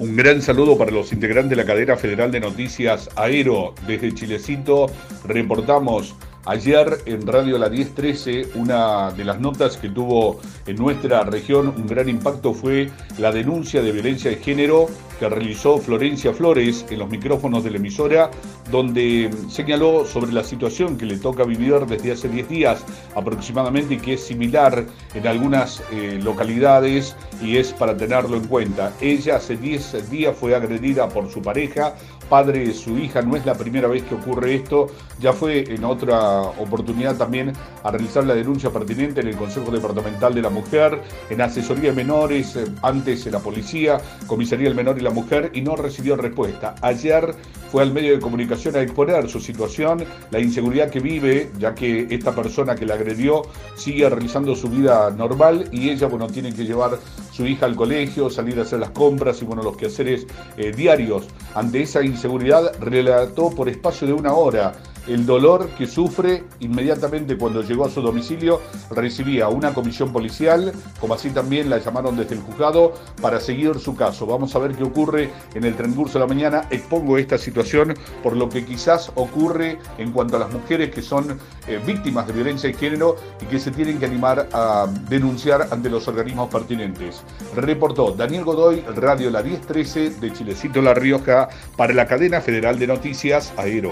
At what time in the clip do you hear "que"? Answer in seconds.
9.76-9.88, 15.20-15.28, 20.98-21.06, 23.98-24.14, 34.04-34.14, 50.90-51.00, 51.74-52.06, 52.74-52.84, 56.52-56.64, 65.78-65.86, 78.48-78.64, 80.90-81.02, 83.46-83.58, 83.98-84.06